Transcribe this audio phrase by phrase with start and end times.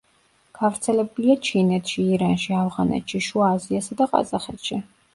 [0.59, 4.85] გავრცელებულია ჩინეთში, ირანში, ავღანეთში, შუა აზიასა და ყაზახეთში.